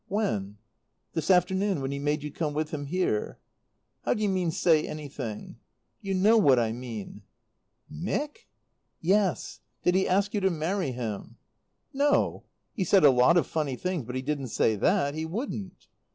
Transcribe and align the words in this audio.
"When?" 0.07 0.57
"This 1.13 1.29
afternoon, 1.29 1.79
when 1.79 1.91
he 1.91 1.99
made 1.99 2.23
you 2.23 2.31
come 2.31 2.55
with 2.55 2.71
him 2.71 2.87
here?" 2.87 3.37
"How 4.03 4.15
do 4.15 4.23
you 4.23 4.29
mean, 4.29 4.49
'say 4.49 4.87
anything'?" 4.87 5.57
"You 6.01 6.15
know 6.15 6.37
what 6.39 6.57
I 6.57 6.71
mean." 6.71 7.21
"Mick?" 7.87 8.47
"Yes. 8.99 9.59
Did 9.83 9.93
he 9.93 10.07
ask 10.09 10.33
you 10.33 10.39
to 10.41 10.49
marry 10.49 10.91
him?" 10.91 11.37
"No. 11.93 12.41
He 12.73 12.83
said 12.83 13.05
a 13.05 13.11
lot 13.11 13.37
of 13.37 13.45
funny 13.45 13.75
things, 13.75 14.05
but 14.05 14.15
he 14.15 14.23
didn't 14.23 14.47
say 14.47 14.75
that. 14.75 15.13
He 15.13 15.23
wouldn't." 15.27 15.85